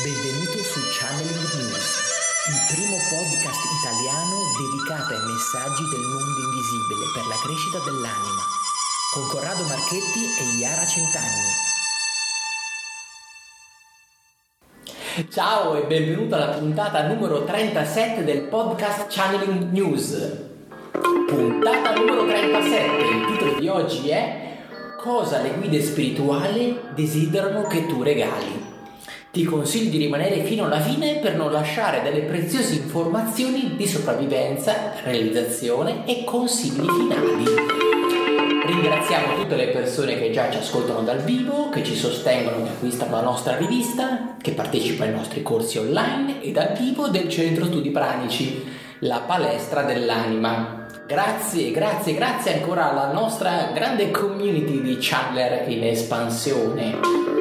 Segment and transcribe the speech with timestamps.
[0.00, 1.84] Benvenuto su Channeling News,
[2.48, 8.40] il primo podcast italiano dedicato ai messaggi del mondo invisibile per la crescita dell'anima,
[9.12, 11.52] con Corrado Marchetti e Iara Centanni.
[15.28, 20.16] Ciao e benvenuto alla puntata numero 37 del podcast Channeling News.
[21.26, 24.56] Puntata numero 37, il titolo di oggi è
[24.96, 28.71] Cosa le guide spirituali desiderano che tu regali.
[29.32, 34.92] Ti consiglio di rimanere fino alla fine per non lasciare delle preziose informazioni di sopravvivenza,
[35.02, 37.44] realizzazione e consigli finali.
[38.66, 43.12] Ringraziamo tutte le persone che già ci ascoltano dal vivo, che ci sostengono, che acquistano
[43.12, 47.88] la nostra rivista, che partecipano ai nostri corsi online e dal vivo del Centro Studi
[47.88, 48.62] Pranici,
[48.98, 50.88] la palestra dell'anima.
[51.06, 57.31] Grazie, grazie, grazie ancora alla nostra grande community di Chandler in espansione.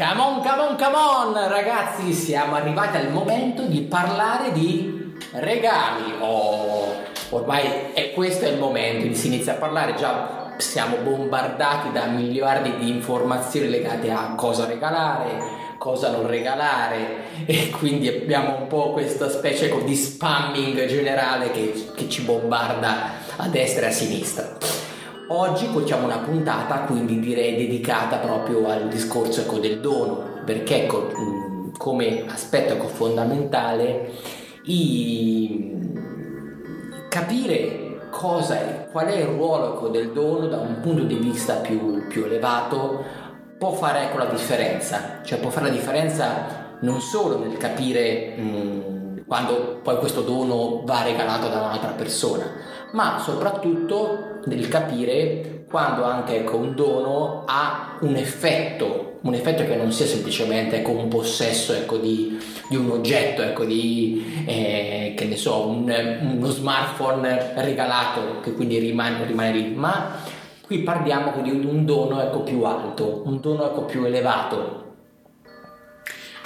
[0.00, 6.14] Come on, come on, come on, ragazzi, siamo arrivati al momento di parlare di regali.
[6.20, 6.94] Oh,
[7.28, 12.78] ormai è questo è il momento, si inizia a parlare, già siamo bombardati da miliardi
[12.78, 15.38] di informazioni legate a cosa regalare,
[15.76, 22.08] cosa non regalare e quindi abbiamo un po' questa specie di spamming generale che, che
[22.08, 24.56] ci bombarda a destra e a sinistra.
[25.32, 31.08] Oggi facciamo una puntata, quindi direi dedicata proprio al discorso ecco, del dono, perché ecco,
[31.78, 34.10] come aspetto ecco, fondamentale
[34.64, 35.88] i...
[37.08, 38.56] capire cosa
[38.90, 43.04] qual è il ruolo ecco, del dono da un punto di vista più, più elevato
[43.56, 49.26] può fare ecco, la differenza, cioè può fare la differenza non solo nel capire mh,
[49.28, 52.50] quando poi questo dono va regalato da un'altra persona,
[52.92, 59.76] ma soprattutto nel capire quando anche ecco, un dono ha un effetto, un effetto che
[59.76, 62.36] non sia semplicemente ecco, un possesso ecco, di,
[62.68, 68.78] di, un oggetto, ecco, di eh, che ne so, un, uno smartphone regalato che quindi
[68.78, 70.16] rimane, rimane lì, ma
[70.66, 74.78] qui parliamo di un dono ecco, più alto, un dono ecco, più elevato.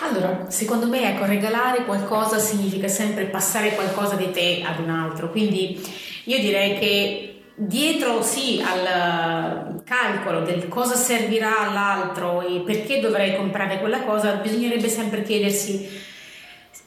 [0.00, 5.30] Allora, secondo me, ecco, regalare qualcosa significa sempre passare qualcosa di te ad un altro,
[5.30, 5.80] quindi
[6.24, 13.78] io direi che dietro sì al calcolo del cosa servirà all'altro e perché dovrei comprare
[13.80, 16.12] quella cosa, bisognerebbe sempre chiedersi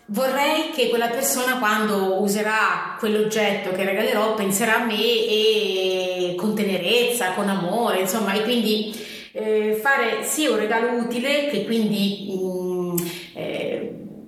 [0.07, 7.31] vorrei che quella persona quando userà quell'oggetto che regalerò penserà a me e con tenerezza,
[7.31, 8.93] con amore, insomma, e quindi
[9.33, 12.56] eh, fare sì un regalo utile che quindi mm,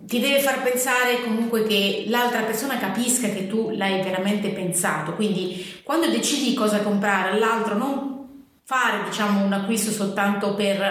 [0.10, 5.14] ti deve far pensare comunque che l'altra persona capisca che tu l'hai veramente pensato.
[5.14, 8.18] Quindi quando decidi cosa comprare all'altro, non
[8.64, 10.82] fare diciamo un acquisto soltanto per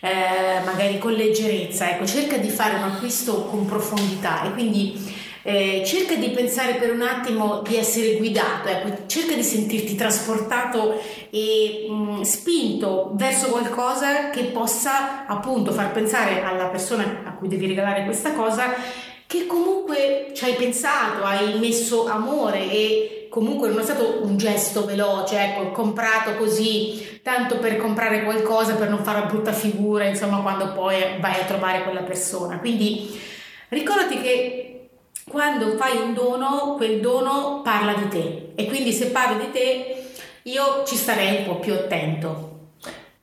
[0.00, 4.98] eh, magari con leggerezza, ecco, cerca di fare un acquisto con profondità e quindi
[5.46, 11.00] eh, cerca di pensare per un attimo di essere guidato, ecco, cerca di sentirti trasportato
[11.30, 17.46] e mh, mm, spinto verso qualcosa che possa appunto far pensare alla persona a cui
[17.46, 18.74] devi regalare questa cosa
[19.24, 24.84] che comunque ci hai pensato, hai messo amore e comunque non è stato un gesto
[24.84, 30.40] veloce, ecco, comprato così, tanto per comprare qualcosa, per non fare una brutta figura, insomma,
[30.40, 32.58] quando poi vai a trovare quella persona.
[32.58, 33.16] Quindi
[33.68, 34.65] ricordati che
[35.36, 40.04] quando fai un dono, quel dono parla di te e quindi se parla di te
[40.44, 42.54] io ci starei un po' più attento.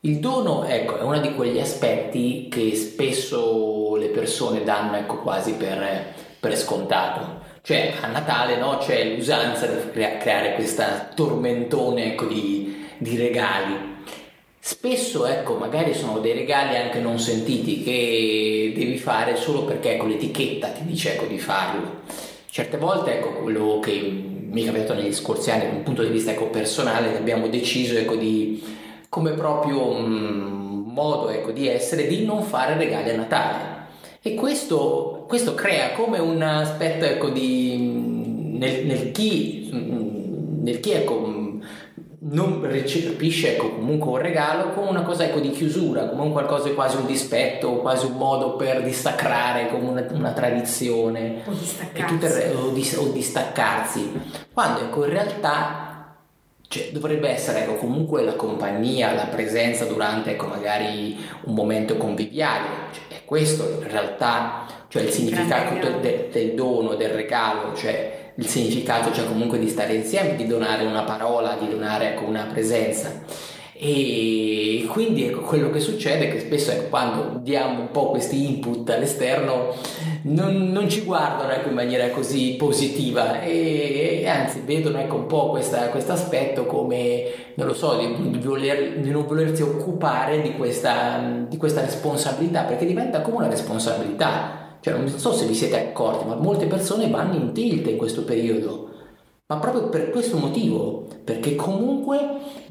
[0.02, 5.54] Il dono, ecco, è uno di quegli aspetti che spesso le persone danno, ecco, quasi
[5.54, 7.42] per, per scontato.
[7.64, 13.93] Cioè, a Natale, no, c'è l'usanza di creare questa tormentone, ecco, di, di regali
[14.66, 20.06] Spesso, ecco, magari sono dei regali anche non sentiti che devi fare solo perché ecco,
[20.06, 22.04] l'etichetta ti dice ecco, di farlo.
[22.50, 26.12] Certe volte, ecco, quello che mi è capitato negli scorsi anni, da un punto di
[26.12, 28.64] vista ecco, personale, abbiamo deciso ecco, di,
[29.10, 33.60] come proprio um, modo ecco, di essere, di non fare regali a Natale.
[34.22, 37.76] E questo, questo crea come un aspetto ecco, di,
[38.54, 41.43] nel, nel chi, nel chi ecco,
[42.26, 46.70] non recepisce ecco, comunque un regalo come una cosa ecco, di chiusura, come un qualcosa
[46.72, 52.28] quasi un dispetto, quasi un modo per distacrare, come una, una tradizione o distaccarsi.
[52.28, 54.12] Re, o, dis, o distaccarsi.
[54.54, 56.16] quando ecco, in realtà
[56.68, 62.68] cioè, dovrebbe essere ecco, comunque la compagnia, la presenza durante ecco, magari un momento conviviale,
[62.94, 68.48] cioè, è questo in realtà cioè il significato del, del dono, del regalo, cioè il
[68.48, 73.22] significato cioè comunque di stare insieme, di donare una parola, di donare ecco, una presenza.
[73.76, 78.48] E quindi ecco, quello che succede è che spesso ecco, quando diamo un po' questi
[78.48, 79.74] input all'esterno
[80.24, 85.26] non, non ci guardano ecco, in maniera così positiva e, e anzi vedono ecco, un
[85.26, 87.26] po' questo aspetto come,
[87.56, 92.64] non lo so, di, di, voler, di non volersi occupare di questa, di questa responsabilità
[92.64, 94.63] perché diventa come una responsabilità.
[94.84, 98.24] Cioè, non so se vi siete accorti, ma molte persone vanno in tilt in questo
[98.26, 98.92] periodo
[99.54, 102.18] ma proprio per questo motivo, perché comunque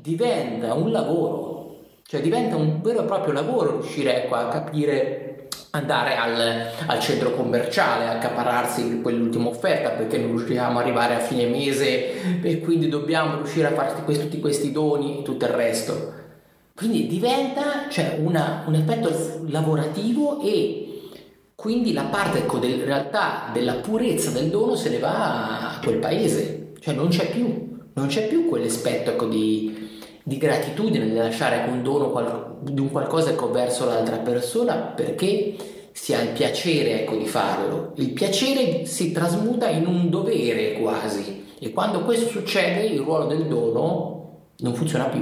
[0.00, 6.17] diventa un lavoro, cioè diventa un vero e proprio lavoro riuscire ecco, a capire, andare
[6.17, 12.41] al, al, centro commerciale, accaparrarsi quell'ultima offerta perché non riusciamo ad arrivare a fine mese
[12.43, 16.20] e quindi dobbiamo riuscire a farti questi, tutti questi doni e tutto il resto.
[16.75, 20.91] Quindi diventa cioè, una, un effetto lavorativo e
[21.62, 25.79] quindi la parte ecco, del, in realtà della purezza del dono se ne va a
[25.79, 29.88] quel paese cioè non c'è più, non c'è più quell'aspetto ecco, di,
[30.25, 35.55] di, gratitudine, di lasciare un dono qual, di un qualcosa ecco, verso l'altra persona perché
[35.93, 37.93] si ha il piacere ecco, di farlo.
[37.94, 43.47] Il piacere si trasmuta in un dovere quasi e quando questo succede il ruolo del
[43.47, 45.20] dono non funziona più.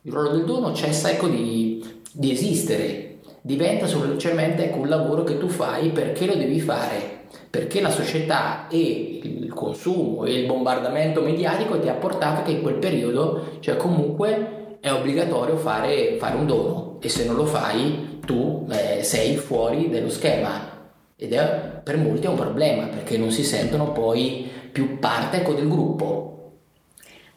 [0.00, 3.09] Il ruolo del dono cessa ecco, di, di esistere,
[3.42, 7.18] diventa semplicemente un lavoro che tu fai perché lo devi fare
[7.50, 12.62] perché la società e il consumo e il bombardamento mediatico ti ha portato che in
[12.62, 16.98] quel periodo, cioè comunque è obbligatorio fare, fare un dono.
[17.00, 20.68] E se non lo fai tu eh, sei fuori dello schema.
[21.16, 25.52] Ed è per molti è un problema perché non si sentono poi più parte ecco,
[25.52, 26.39] del gruppo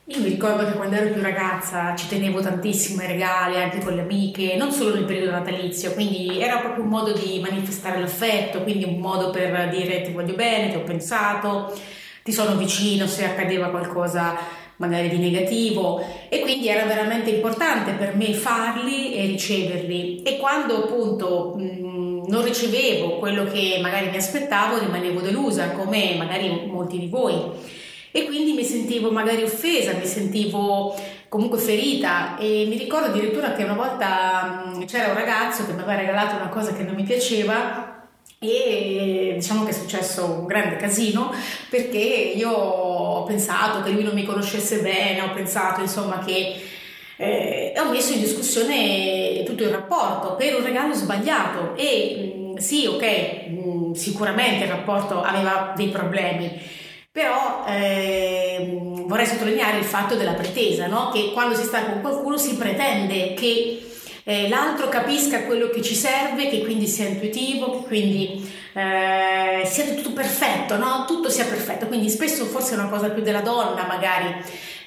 [0.06, 3.94] io mi ricordo che quando ero più ragazza ci tenevo tantissimo ai regali anche con
[3.94, 8.64] le amiche, non solo nel periodo natalizio, quindi era proprio un modo di manifestare l'affetto,
[8.64, 11.74] quindi un modo per dire ti voglio bene, ti ho pensato,
[12.22, 14.38] ti sono vicino se accadeva qualcosa
[14.76, 20.24] magari di negativo e quindi era veramente importante per me farli e riceverli.
[20.24, 26.68] E quando appunto mh, non ricevevo quello che magari mi aspettavo rimanevo delusa come magari
[26.70, 27.82] molti di voi
[28.16, 30.96] e quindi mi sentivo magari offesa, mi sentivo
[31.30, 32.38] comunque ferita.
[32.38, 36.36] E mi ricordo addirittura che una volta mm, c'era un ragazzo che mi aveva regalato
[36.36, 38.08] una cosa che non mi piaceva
[38.38, 41.34] e diciamo che è successo un grande casino
[41.72, 46.62] perché io ho pensato che lui non mi conoscesse bene, ho pensato insomma che
[47.18, 51.76] eh, ho messo in discussione tutto il rapporto per un regalo sbagliato.
[51.76, 56.73] E mm, sì, ok, mm, sicuramente il rapporto aveva dei problemi
[57.14, 61.12] però eh, vorrei sottolineare il fatto della pretesa, no?
[61.14, 63.88] che quando si sta con qualcuno si pretende che
[64.24, 69.84] eh, l'altro capisca quello che ci serve, che quindi sia intuitivo, che quindi eh, sia
[69.94, 71.06] tutto perfetto, no?
[71.06, 71.86] tutto sia perfetto.
[71.86, 74.34] Quindi spesso forse è una cosa più della donna, magari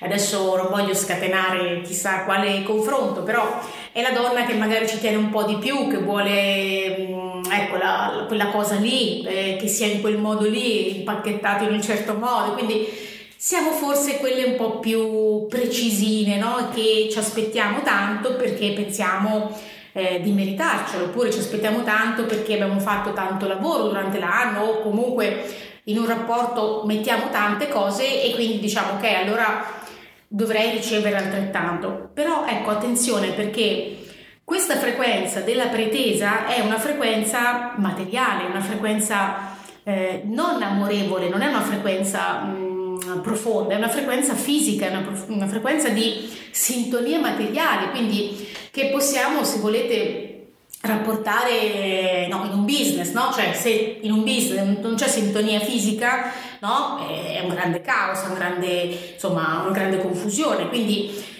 [0.00, 3.60] adesso non voglio scatenare chissà quale confronto, però
[3.92, 7.15] è la donna che magari ci tiene un po' di più, che vuole
[7.46, 11.72] mm, ecco, la, quella cosa lì, eh, che sia in quel modo lì, impacchettato in
[11.72, 12.86] un certo modo, quindi
[13.36, 16.70] siamo forse quelle un po' più precisine, no?
[16.74, 19.56] che ci aspettiamo tanto perché pensiamo
[19.92, 24.80] eh, di meritarcelo, oppure ci aspettiamo tanto perché abbiamo fatto tanto lavoro durante l'anno o
[24.80, 25.44] comunque
[25.84, 29.64] in un rapporto mettiamo tante cose e quindi diciamo ok, allora
[30.28, 32.10] dovrei ricevere altrettanto.
[32.12, 33.96] Però ecco, attenzione perché
[34.46, 41.48] questa frequenza della pretesa è una frequenza materiale, una frequenza eh, non amorevole, non è
[41.48, 47.90] una frequenza mh, mm, profonda, è una frequenza fisica, una, una frequenza di sintonia materiale,
[47.90, 50.50] quindi che possiamo, se volete,
[50.82, 53.32] rapportare no, in un business, no?
[53.34, 56.30] Cioè se in un business non c'è sintonia fisica,
[56.60, 57.04] no?
[57.08, 60.68] È un grande caos, un grande, insomma, una grande confusione.
[60.68, 61.34] Quindi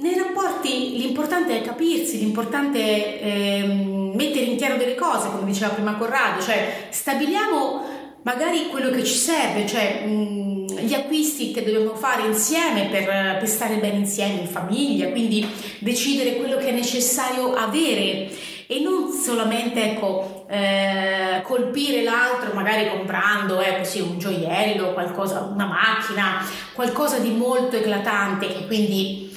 [0.00, 5.72] nei rapporti l'importante è capirsi, l'importante è eh, mettere in chiaro delle cose, come diceva
[5.72, 11.94] prima Corrado, cioè stabiliamo magari quello che ci serve, cioè mh, gli acquisti che dobbiamo
[11.94, 13.04] fare insieme per,
[13.38, 15.46] per, stare bene insieme in famiglia, quindi
[15.78, 18.28] decidere quello che è necessario avere
[18.66, 25.66] e non solamente ecco, eh, colpire l'altro magari comprando ecco, sì, un gioiello, qualcosa, una
[25.66, 29.29] macchina, qualcosa di molto eclatante che quindi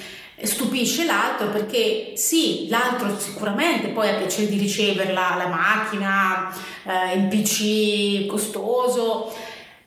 [0.46, 7.28] stupisce l'altro perché sì, l'altro sicuramente poi ha piacere di riceverla, la macchina, eh, il
[7.28, 9.32] PC costoso,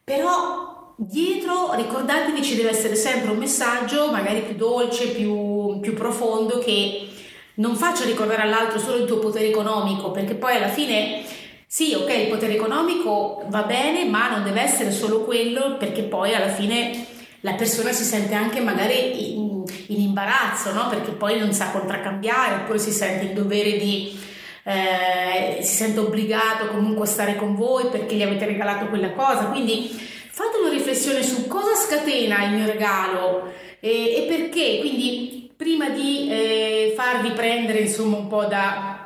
[0.03, 6.59] però dietro ricordatevi ci deve essere sempre un messaggio magari più dolce, più, più profondo
[6.59, 7.07] che
[7.55, 11.23] non faccia ricordare all'altro solo il tuo potere economico, perché poi alla fine
[11.69, 16.33] sì, ok, il potere economico va bene, ma non deve essere solo quello, perché poi
[16.33, 17.05] alla fine
[17.41, 19.56] la persona si sente anche magari in
[19.88, 20.89] imbarazzo, no?
[20.89, 24.25] perché poi non sa contraccambiare oppure si sente in dovere di
[24.63, 29.46] eh, si sente obbligato comunque a stare con voi perché gli avete regalato quella cosa.
[29.46, 34.79] Quindi fate una riflessione su cosa scatena il mio regalo e, e perché.
[34.79, 38.98] Quindi prima di eh, farvi prendere insomma un po' da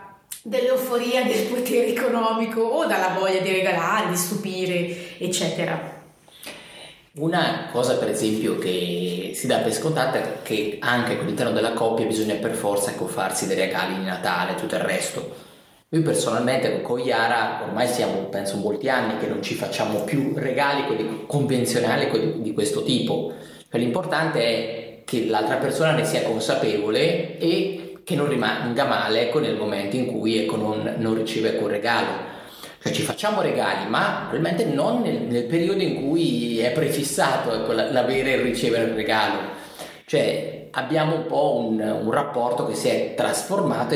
[0.43, 5.90] dell'euforia del potere economico o dalla voglia di regalare, di stupire, eccetera.
[7.13, 12.05] Una cosa per esempio che si dà per scontata è che anche all'interno della coppia
[12.05, 15.35] bisogna per forza farsi dei regali di Natale e tutto il resto.
[15.89, 21.25] Noi personalmente con Yara ormai siamo, penso, molti anni che non ci facciamo più regali
[21.27, 23.33] convenzionali di questo tipo.
[23.69, 29.39] Cioè, l'importante è che l'altra persona ne sia consapevole e che non rimanga male ecco,
[29.39, 32.39] nel momento in cui ecco, non, non, riceve quel regalo.
[32.81, 37.73] Cioè ci facciamo regali, ma probabilmente non nel, nel periodo in cui è prefissato ecco,
[37.73, 39.37] l'avere e ricevere il regalo.
[40.05, 43.93] Cioè abbiamo un po' un, un, rapporto che si è trasformato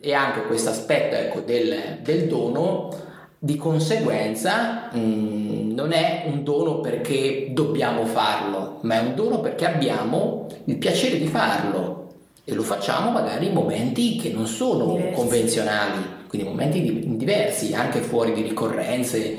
[0.00, 2.88] e anche questo aspetto ecco, del, del, dono
[3.36, 9.40] di conseguenza mh, mm, non è un dono perché dobbiamo farlo, ma è un dono
[9.40, 12.12] perché abbiamo il piacere di farlo
[12.44, 15.14] e lo facciamo magari in momenti che non sono diversi.
[15.14, 19.36] convenzionali, quindi momenti di, diversi, anche fuori di ricorrenze.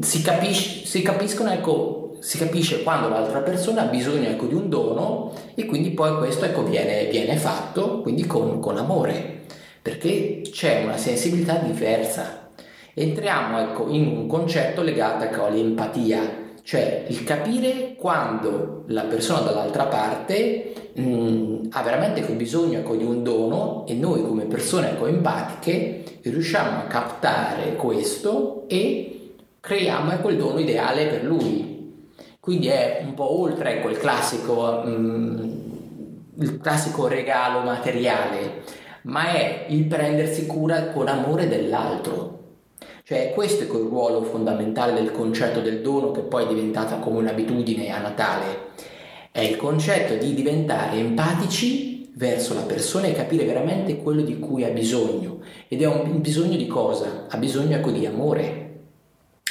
[0.00, 4.68] Si, capisce, si capiscono ecco, si capisce quando l'altra persona ha bisogno ecco, di un
[4.68, 9.44] dono e quindi poi questo ecco, viene, viene, fatto quindi con, con, amore
[9.80, 12.50] perché c'è una sensibilità diversa
[12.92, 16.39] entriamo ecco, in un concetto legato ecco, all'empatia
[16.70, 23.24] cioè il capire quando la persona dall'altra parte mh, ha veramente bisogno ecco, di un
[23.24, 30.36] dono e noi come persone ecco, empatiche riusciamo a captare questo e creiamo ecco, il
[30.36, 32.06] dono ideale per lui
[32.38, 38.62] quindi è un po' oltre ecco, classico, il classico regalo materiale,
[39.02, 42.39] ma è il prendersi cura con amore dell'altro.
[43.10, 47.18] Cioè questo è il ruolo fondamentale del concetto del dono che poi è diventata come
[47.18, 48.68] un'abitudine a Natale.
[49.32, 54.62] È il concetto di diventare empatici verso la persona e capire veramente quello di cui
[54.62, 55.40] ha bisogno.
[55.66, 57.26] Ed è un bisogno di cosa?
[57.28, 58.82] Ha bisogno ecco di amore.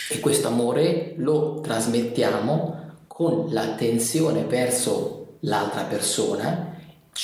[0.10, 6.78] E questo amore lo trasmettiamo con l'attenzione verso l'altra persona,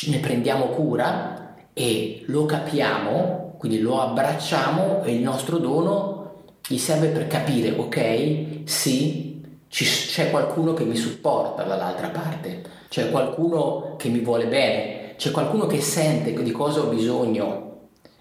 [0.08, 6.15] ne prendiamo cura e lo capiamo, quindi lo abbracciamo e il nostro dono
[6.68, 13.96] gli serve per capire, ok, sì, c'è qualcuno che mi supporta dall'altra parte, c'è qualcuno
[13.98, 17.64] che mi vuole bene, c'è qualcuno che sente di cosa ho bisogno.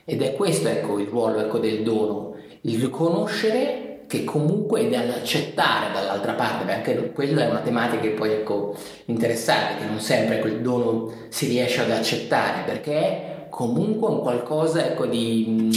[0.04, 5.14] Ed è questo ecco il ruolo ecco, del dono, il riconoscere che comunque è da
[5.14, 10.40] accettare dall'altra parte, anche quella è una tematica che poi ecco interessante, che non sempre
[10.40, 15.70] quel dono si riesce ad accettare, perché è comunque un qualcosa ecco, di,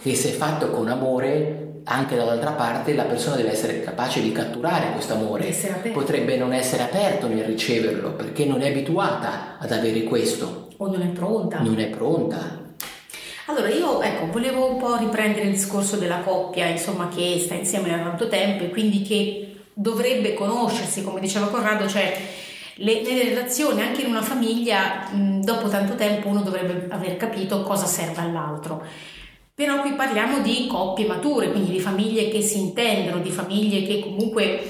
[0.00, 4.92] che se fatto con amore anche dall'altra parte la persona deve essere capace di catturare
[4.92, 5.54] questo amore,
[5.92, 10.68] potrebbe non essere aperto nel riceverlo perché non è abituata ad avere questo.
[10.76, 11.60] O non è pronta.
[11.60, 12.62] Non è pronta.
[13.46, 17.90] Allora io ecco, volevo un po' riprendere il discorso della coppia, insomma, che sta insieme
[17.90, 22.16] da tanto tempo e quindi che dovrebbe conoscersi, come diceva Corrado, cioè
[22.76, 27.62] le, nelle relazioni, anche in una famiglia, mh, dopo tanto tempo uno dovrebbe aver capito
[27.62, 28.82] cosa serve all'altro.
[29.56, 34.00] Però qui parliamo di coppie mature, quindi di famiglie che si intendono, di famiglie che
[34.00, 34.60] comunque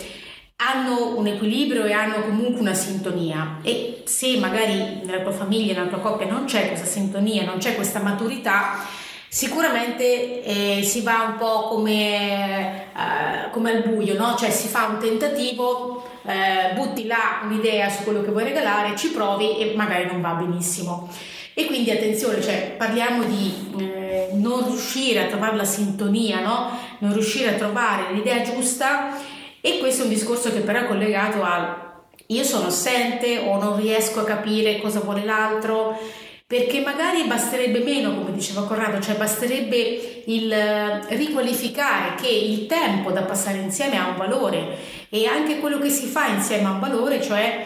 [0.56, 5.88] hanno un equilibrio e hanno comunque una sintonia e se magari nella tua famiglia, nella
[5.88, 8.86] tua coppia non c'è questa sintonia, non c'è questa maturità,
[9.26, 14.36] sicuramente eh, si va un po' come, eh, come al buio, no?
[14.36, 19.12] cioè si fa un tentativo, eh, butti là un'idea su quello che vuoi regalare, ci
[19.12, 21.08] provi e magari non va benissimo.
[21.54, 26.76] E quindi attenzione, cioè, parliamo di eh, non riuscire a trovare la sintonia, no?
[26.98, 29.16] non riuscire a trovare l'idea giusta
[29.60, 31.82] e questo è un discorso che però è collegato al
[32.28, 35.98] io sono assente o non riesco a capire cosa vuole l'altro,
[36.46, 43.10] perché magari basterebbe meno, come diceva Corrado, cioè basterebbe il eh, riqualificare che il tempo
[43.10, 44.78] da passare insieme ha un valore
[45.10, 47.64] e anche quello che si fa insieme ha un valore, cioè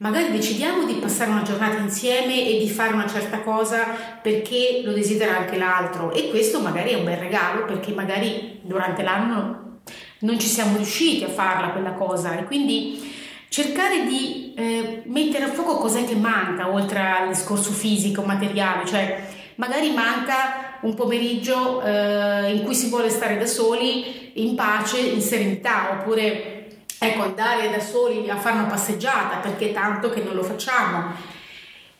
[0.00, 3.84] magari decidiamo di passare una giornata insieme e di fare una certa cosa
[4.22, 6.12] perché lo desidera anche l'altro.
[6.12, 9.80] E questo magari è un bel regalo perché magari durante l'anno
[10.20, 12.38] non ci siamo riusciti a farla quella cosa.
[12.38, 13.12] E quindi
[13.48, 19.22] cercare di eh, mettere a fuoco cos'è che manca oltre al discorso fisico, materiale, cioè
[19.56, 25.20] magari manca un pomeriggio eh, in cui si vuole stare da soli in pace, in
[25.20, 26.59] serenità, oppure
[27.02, 31.38] ecco andare da soli a fare una passeggiata perché tanto che non lo facciamo.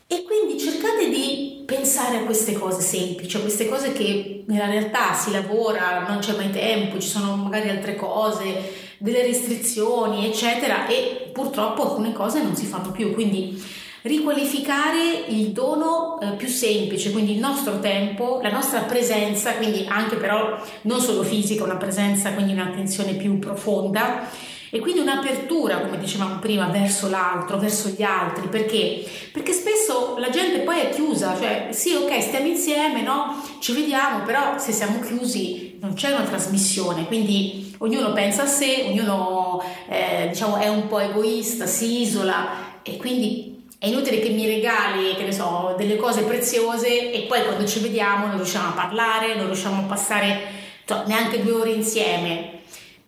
[0.06, 5.14] E quindi cercate di pensare a queste cose semplici, a queste cose che nella realtà
[5.14, 11.30] si lavora, non c'è mai tempo, ci sono magari altre cose, delle restrizioni, eccetera, e
[11.32, 13.14] purtroppo alcune cose non si fanno più.
[13.14, 13.62] Quindi
[14.02, 20.16] riqualificare il dono eh, più semplice, quindi il nostro tempo, la nostra presenza, quindi anche
[20.16, 24.28] però non solo fisica, una presenza, quindi un'attenzione più profonda
[24.70, 29.04] e quindi un'apertura, come dicevamo prima, verso l'altro, verso gli altri, perché?
[29.32, 33.42] Perché spesso la gente poi è chiusa, cioè sì, ok, stiamo insieme, no?
[33.58, 38.86] Ci vediamo, però se siamo chiusi non c'è una trasmissione, quindi ognuno pensa a sé,
[38.88, 44.46] ognuno eh, diciamo è un po' egoista, si isola e quindi è inutile che mi
[44.46, 48.72] regali, che ne so, delle cose preziose e poi quando ci vediamo non riusciamo a
[48.72, 50.40] parlare, non riusciamo a passare
[50.84, 52.59] cioè, neanche due ore insieme.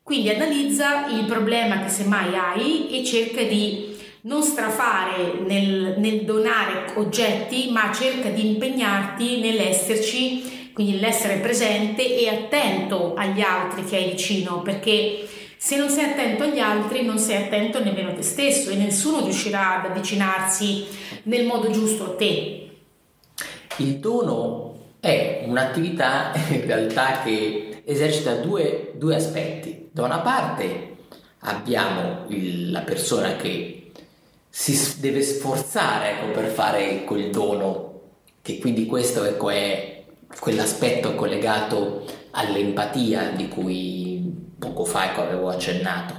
[0.02, 6.92] Quindi analizza il problema che semmai hai e cerca di non strafare nel, nel donare
[6.94, 14.11] oggetti, ma cerca di impegnarti nell'esserci, quindi l'essere presente e attento agli altri che hai
[14.11, 18.71] vicino, perché se non sei attento agli altri non sei attento nemmeno a te stesso
[18.71, 20.85] e nessuno riuscirà ad avvicinarsi
[21.25, 22.71] nel modo giusto a te.
[23.76, 29.81] Il dono è un'attività in realtà che esercita due, due aspetti.
[29.94, 30.96] Da una parte
[31.40, 33.92] abbiamo il, la persona che
[34.49, 38.00] si deve sforzare ecco, per fare quel dono,
[38.40, 40.02] che quindi questo ecco, è
[40.40, 46.14] quell'aspetto collegato all'empatia di cui poco fa ecco, avevo accennato.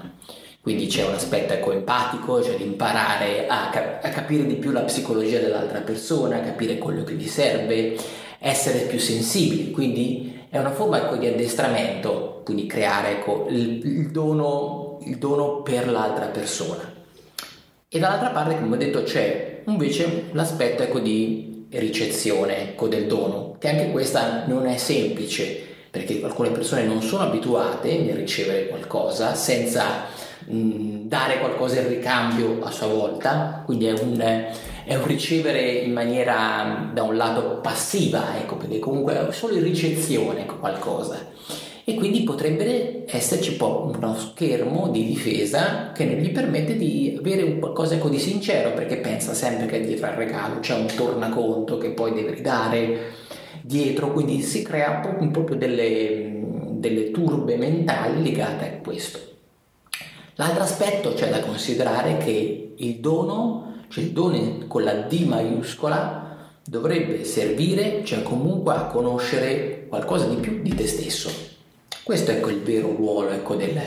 [0.62, 4.70] Quindi c'è un aspetto ecco, empatico, cioè di imparare a, cap- a capire di più
[4.70, 7.98] la psicologia dell'altra persona, capire quello che gli serve,
[8.38, 14.12] essere più sensibili, quindi è una forma ecco, di addestramento, quindi creare ecco, il, il,
[14.12, 16.92] dono, il, dono, per l'altra persona.
[17.88, 23.56] E dall'altra parte, come ho detto, c'è invece l'aspetto ecco, di ricezione ecco, del dono,
[23.60, 29.36] che anche questa non è semplice, perché alcune persone non sono abituate a ricevere qualcosa
[29.36, 30.06] senza
[30.46, 34.52] mh, dare qualcosa in ricambio a sua volta, quindi è un
[34.86, 39.64] è un ricevere in maniera da un lato passiva, ecco, perché comunque è solo in
[39.64, 41.26] ricezione ecco, qualcosa.
[41.86, 47.44] E quindi potrebbe esserci un po' uno schermo di difesa che gli permette di avere
[47.44, 51.78] un qualcosa ecco, di sincero, perché pensa sempre che dietro al regalo c'è un tornaconto
[51.78, 53.12] che poi deve ridare
[53.62, 56.40] dietro, quindi si crea proprio delle,
[56.72, 59.20] delle turbe mentali legate a questo.
[60.36, 66.50] L'altro aspetto c'è da considerare che il dono cioè il dono con la D maiuscola
[66.66, 71.53] dovrebbe servire, cioè comunque a conoscere qualcosa di più di te stesso.
[72.04, 73.80] Questo ecco il vero ruolo ecco, del,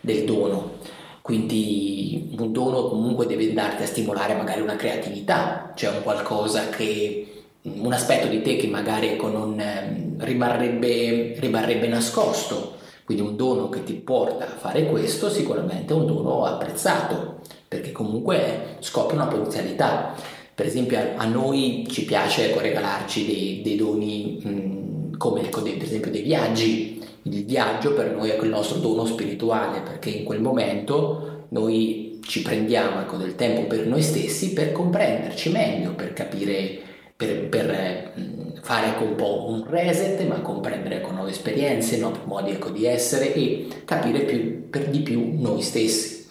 [0.00, 0.74] del dono.
[1.20, 7.34] Quindi un dono comunque deve darti a stimolare magari una creatività, cioè un qualcosa che
[7.62, 12.76] un aspetto di te che magari ecco, non eh, rimarrebbe, rimarrebbe nascosto.
[13.04, 17.90] Quindi un dono che ti porta a fare questo sicuramente è un dono apprezzato perché
[17.90, 20.14] comunque scopre una potenzialità.
[20.54, 25.74] Per esempio a, noi ci piace ecco, regalarci dei, dei doni mh, come ecco, dei,
[25.74, 27.02] per esempio dei viaggi.
[27.26, 32.42] Il viaggio per noi è il nostro dono spirituale perché in quel momento noi ci
[32.42, 36.78] prendiamo ecco, del tempo per noi stessi per comprenderci meglio, per capire,
[37.16, 42.18] per, per mh, fare ecco, un po' un reset, ma comprendere ecco, nuove esperienze, nuovi
[42.24, 46.26] modi ecco, di essere e capire più, per di più noi stessi.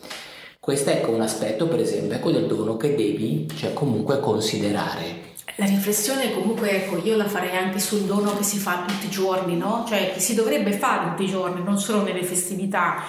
[0.60, 5.32] Questo è ecco un aspetto, per esempio, ecco del dono che devi cioè, comunque considerare.
[5.58, 9.10] La riflessione comunque, ecco, io la farei anche sul dono che si fa tutti i
[9.10, 9.86] giorni, no?
[9.88, 13.03] Cioè che si dovrebbe fare tutti i giorni, non solo nelle festività,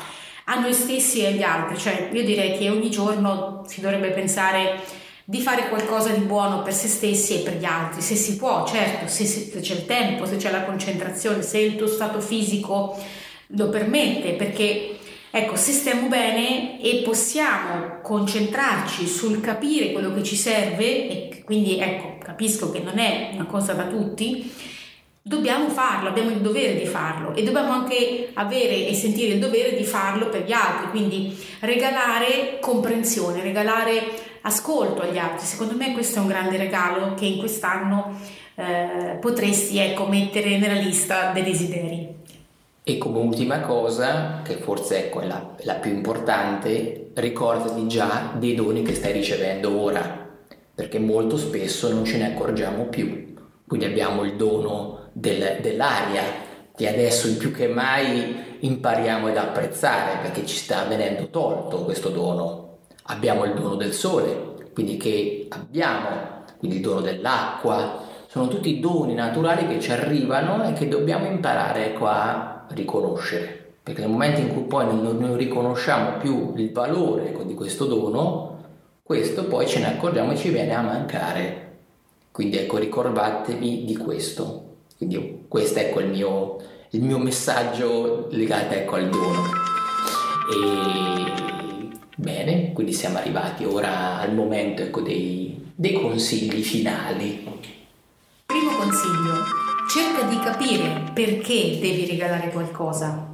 [0.45, 1.79] a noi stessi e agli altri.
[1.79, 4.81] Cioè io direi che ogni giorno si dovrebbe pensare
[5.25, 8.67] di fare qualcosa di buono per se stessi e per gli altri, se si può,
[8.67, 12.95] certo, se, se c'è il tempo, se c'è la concentrazione, se il tuo stato fisico
[13.49, 14.99] lo permette, perché
[15.37, 21.77] Ecco, se stiamo bene e possiamo concentrarci sul capire quello che ci serve, e quindi
[21.81, 24.53] ecco, capisco che non è una cosa da tutti,
[25.23, 29.77] dobbiamo farlo, abbiamo il dovere di farlo e dobbiamo anche avere e sentire il dovere
[29.77, 34.03] di farlo per gli altri, quindi regalare comprensione, regalare
[34.43, 35.47] ascolto agli altri.
[35.47, 38.19] Secondo me questo è un grande regalo che in quest'anno
[38.57, 42.23] eh, potresti ecco, mettere nella lista dei desideri.
[42.87, 48.55] E come ultima cosa, che forse ecco, è la, la più importante, ricordati già dei
[48.55, 50.24] doni che stai ricevendo ora,
[50.75, 53.35] perché molto spesso non ce ne accorgiamo più.
[53.67, 56.23] Quindi abbiamo il dono del, dell'aria,
[56.75, 62.79] che adesso più che mai impariamo ad apprezzare, perché ci sta venendo tolto questo dono.
[63.05, 69.13] Abbiamo il dono del sole, quindi che abbiamo quindi il dono dell'acqua, sono tutti doni
[69.13, 73.75] naturali che ci arrivano e che dobbiamo imparare ecco, a riconoscere.
[73.83, 77.85] Perché nel momento in cui poi non, non riconosciamo più il valore ecco, di questo
[77.85, 78.54] dono,
[79.07, 81.73] questo poi ce ne accorgiamo e ci viene a mancare.
[82.33, 84.77] Quindi ecco, ricordatevi di questo.
[84.97, 86.57] Quindi questo ecco il mio,
[86.91, 89.43] il mio messaggio legato ecco, al dono.
[90.51, 91.83] E
[92.17, 97.47] bene, quindi siamo arrivati ora al momento ecco, dei, dei consigli finali.
[98.47, 99.35] Primo consiglio,
[99.87, 103.34] cerca di capire perché devi regalare qualcosa.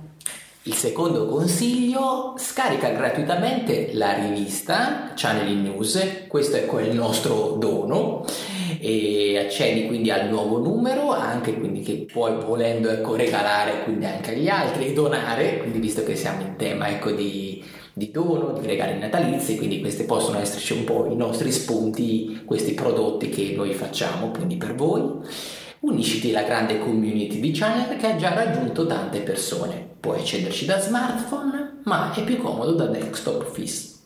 [0.64, 8.26] Il secondo consiglio, scarica gratuitamente la rivista Channeling News, questo è il nostro dono
[8.78, 14.32] e accedi quindi al nuovo numero, anche quindi che puoi volendo ecco, regalare quindi anche
[14.32, 18.66] agli altri e donare, quindi visto che siamo in tema ecco, di, di dono, di
[18.66, 23.72] regali natalizi, quindi questi possono esserci un po' i nostri spunti, questi prodotti che noi
[23.72, 25.20] facciamo quindi per voi.
[25.80, 29.88] Unisciti alla grande community di channel che ha già raggiunto tante persone.
[29.98, 33.98] Puoi accederci da smartphone, ma è più comodo da desktop fix.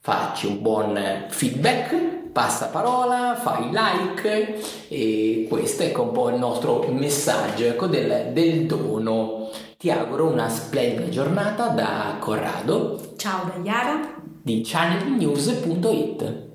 [0.00, 1.94] Facci un buon feedback,
[2.32, 8.66] passa parola, fai like e questo è un po' il nostro messaggio ecco, del, del
[8.66, 9.50] dono.
[9.76, 13.14] Ti auguro una splendida giornata da Corrado.
[13.16, 16.47] Ciao da Yara di channelnews.it.